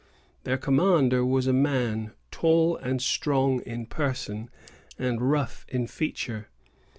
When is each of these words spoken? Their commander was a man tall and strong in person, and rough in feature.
Their 0.45 0.57
commander 0.57 1.23
was 1.23 1.45
a 1.45 1.53
man 1.53 2.13
tall 2.31 2.75
and 2.75 2.99
strong 2.99 3.59
in 3.67 3.85
person, 3.85 4.49
and 4.97 5.21
rough 5.29 5.63
in 5.69 5.85
feature. 5.85 6.47